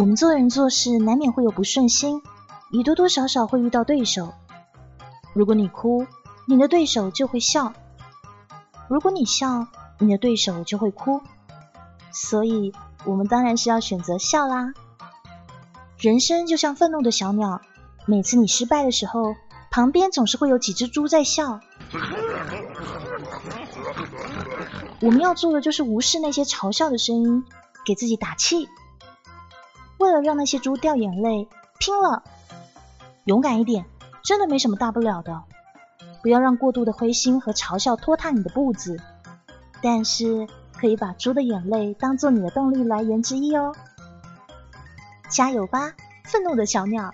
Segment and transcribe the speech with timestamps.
[0.00, 2.22] 我们做人做事难免会有不顺心，
[2.70, 4.32] 也多多少少会遇到对手。
[5.34, 6.06] 如果你哭，
[6.48, 7.74] 你的对手就会笑；
[8.88, 9.66] 如果你笑，
[9.98, 11.20] 你的对手就会哭。
[12.12, 12.72] 所以，
[13.04, 14.72] 我们当然是要选择笑啦。
[15.98, 17.60] 人生就像愤怒的小鸟，
[18.06, 19.36] 每次你失败的时候，
[19.70, 21.60] 旁边总是会有几只猪在笑。
[25.02, 27.44] 我们要做的就是无视那些嘲笑的声音，
[27.84, 28.66] 给自己打气。
[30.00, 31.46] 为了让那些猪掉眼泪，
[31.78, 32.22] 拼了！
[33.24, 33.84] 勇敢一点，
[34.22, 35.42] 真的没什么大不了的。
[36.22, 38.98] 不要让过度的灰心和嘲笑拖沓你的步子，
[39.82, 43.74] 但是可以把猪的眼泪当做你的动力来源之一哦。
[45.28, 45.92] 加油吧，
[46.24, 47.12] 愤怒的小鸟！